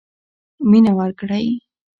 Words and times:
مینه 0.69 0.91
ورکړئ. 0.99 1.47